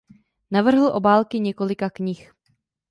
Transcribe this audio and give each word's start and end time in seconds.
Navrhl 0.51 0.87
obálky 0.93 1.39
několika 1.39 1.89
knih. 1.89 2.33